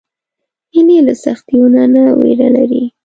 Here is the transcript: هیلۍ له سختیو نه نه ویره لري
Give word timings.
هیلۍ 0.73 0.99
له 1.07 1.13
سختیو 1.23 1.65
نه 1.75 1.83
نه 1.93 2.03
ویره 2.19 2.47
لري 2.55 2.83